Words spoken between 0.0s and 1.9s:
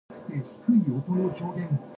Her parents, Vincent and Anne, had moved there from Guyana.